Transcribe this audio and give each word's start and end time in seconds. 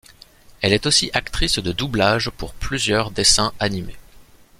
Elle 0.61 0.73
est 0.73 0.87
aussi 0.87 1.11
actrice 1.13 1.59
de 1.59 1.71
doublage 1.71 2.31
pour 2.31 2.55
plusieurs 2.55 3.11
dessins 3.11 3.53
animés. 3.59 3.97